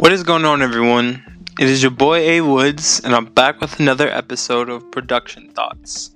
[0.00, 1.24] What is going on, everyone?
[1.58, 6.12] It is your boy A Woods, and I'm back with another episode of Production Thoughts.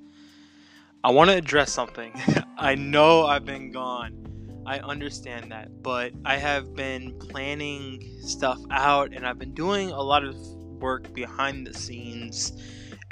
[1.02, 2.12] I want to address something.
[2.56, 4.62] I know I've been gone.
[4.64, 10.00] I understand that, but I have been planning stuff out and I've been doing a
[10.00, 10.36] lot of
[10.80, 12.52] work behind the scenes,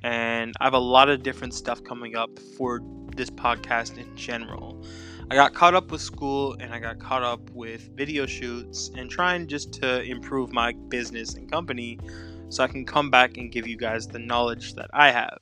[0.05, 2.81] and I have a lot of different stuff coming up for
[3.17, 4.85] this podcast in general.
[5.31, 9.09] I got caught up with school and I got caught up with video shoots and
[9.09, 12.01] trying just to improve my business and company
[12.49, 15.39] so I can come back and give you guys the knowledge that I have.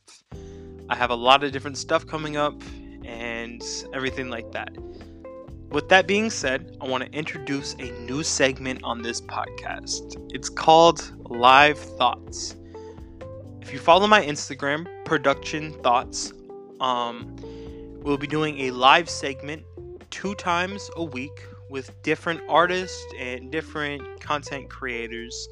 [0.90, 2.60] I have a lot of different stuff coming up
[3.06, 3.64] and
[3.94, 4.76] everything like that.
[5.70, 10.22] With that being said, I want to introduce a new segment on this podcast.
[10.34, 12.56] It's called Live Thoughts.
[13.62, 16.34] If you follow my Instagram, Production Thoughts,
[16.78, 17.36] um,
[18.02, 19.64] we'll be doing a live segment
[20.10, 25.48] two times a week with different artists and different content creators.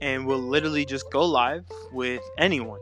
[0.00, 2.80] And we'll literally just go live with anyone.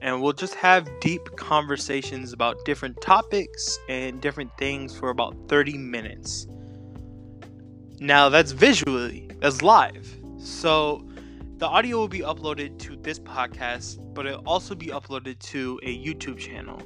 [0.00, 5.78] And we'll just have deep conversations about different topics and different things for about 30
[5.78, 6.46] minutes.
[8.00, 10.08] Now, that's visually, that's live.
[10.38, 11.06] So,
[11.58, 16.04] the audio will be uploaded to this podcast, but it'll also be uploaded to a
[16.04, 16.82] YouTube channel.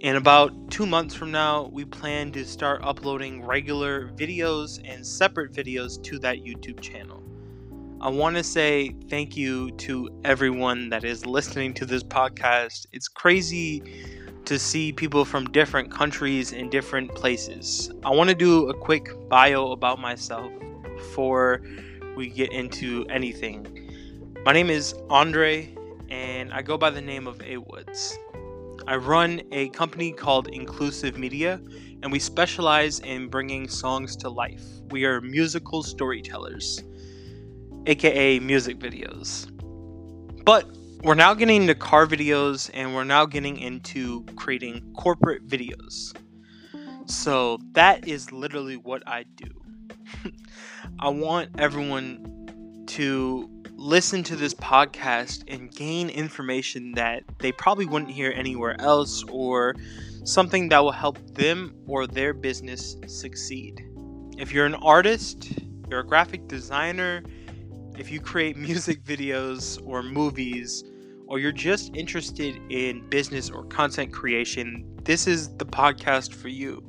[0.00, 5.52] In about two months from now, we plan to start uploading regular videos and separate
[5.52, 7.22] videos to that YouTube channel.
[8.00, 12.86] I want to say thank you to everyone that is listening to this podcast.
[12.92, 13.82] It's crazy
[14.46, 17.90] to see people from different countries and different places.
[18.02, 20.50] I want to do a quick bio about myself
[20.96, 21.60] before
[22.16, 23.92] we get into anything.
[24.46, 25.74] My name is Andre,
[26.08, 28.18] and I go by the name of A Woods.
[28.86, 31.60] I run a company called Inclusive Media,
[32.02, 34.64] and we specialize in bringing songs to life.
[34.90, 36.82] We are musical storytellers,
[37.86, 39.46] aka music videos.
[40.44, 40.66] But
[41.02, 46.14] we're now getting into car videos and we're now getting into creating corporate videos.
[47.06, 49.48] So that is literally what I do.
[51.00, 58.10] I want everyone to listen to this podcast and gain information that they probably wouldn't
[58.10, 59.74] hear anywhere else or
[60.22, 63.82] something that will help them or their business succeed.
[64.36, 65.50] If you're an artist,
[65.88, 67.22] you're a graphic designer,
[67.96, 70.84] if you create music videos or movies,
[71.26, 76.84] or you're just interested in business or content creation, this is the podcast for you.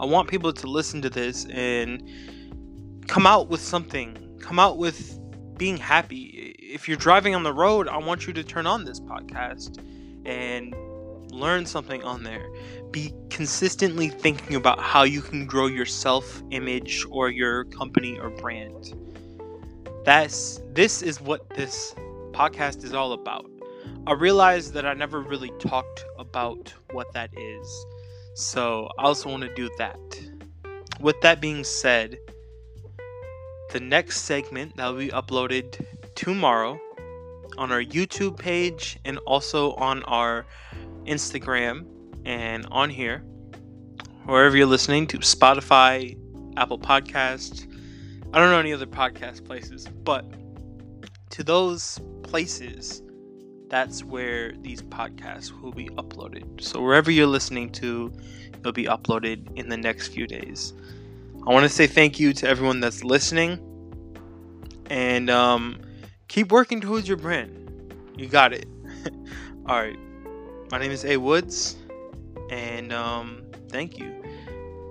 [0.00, 2.02] I want people to listen to this and
[3.06, 5.16] come out with something, come out with
[5.58, 6.54] being happy.
[6.58, 9.78] If you're driving on the road, I want you to turn on this podcast
[10.24, 10.74] and
[11.32, 12.48] learn something on there.
[12.90, 18.30] Be consistently thinking about how you can grow your self image or your company or
[18.30, 18.94] brand.
[20.04, 21.94] That's this is what this
[22.32, 23.50] podcast is all about.
[24.06, 27.86] I realized that I never really talked about what that is.
[28.34, 29.98] So I also want to do that.
[31.00, 32.18] With that being said,
[33.70, 35.84] the next segment that will be uploaded
[36.14, 36.80] tomorrow
[37.58, 40.46] on our YouTube page and also on our
[41.04, 41.86] Instagram
[42.24, 43.18] and on here,
[44.24, 46.16] wherever you're listening to Spotify,
[46.56, 47.66] Apple Podcasts.
[48.32, 50.24] I don't know any other podcast places, but
[51.30, 53.02] to those places,
[53.68, 56.60] that's where these podcasts will be uploaded.
[56.60, 58.12] So wherever you're listening to,
[58.58, 60.72] it'll be uploaded in the next few days.
[61.46, 63.64] I want to say thank you to everyone that's listening.
[64.90, 65.80] And um,
[66.28, 67.94] keep working towards your brand.
[68.16, 68.66] You got it.
[69.66, 69.98] All right.
[70.70, 71.76] My name is A Woods.
[72.50, 74.22] And um, thank you.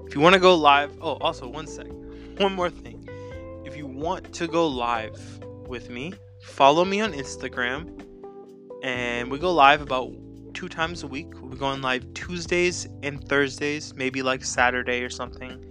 [0.08, 1.88] If you want to go live, oh, also, one sec.
[2.38, 3.08] One more thing.
[3.66, 5.20] If you want to go live
[5.68, 6.14] with me,
[6.44, 8.04] follow me on Instagram.
[8.84, 10.14] And we go live about
[10.54, 11.34] two times a week.
[11.42, 15.67] We're going live Tuesdays and Thursdays, maybe like Saturday or something.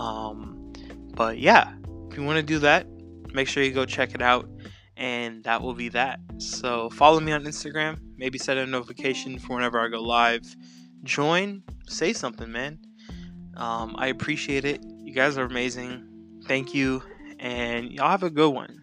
[0.00, 0.72] Um,
[1.14, 1.74] but yeah,
[2.10, 2.86] if you want to do that,
[3.34, 4.48] make sure you go check it out.
[4.96, 6.20] And that will be that.
[6.38, 7.98] So follow me on Instagram.
[8.16, 10.42] Maybe set a notification for whenever I go live.
[11.04, 12.78] Join, say something, man.
[13.56, 14.82] Um, I appreciate it.
[15.02, 16.06] You guys are amazing.
[16.46, 17.02] Thank you.
[17.38, 18.82] And y'all have a good one.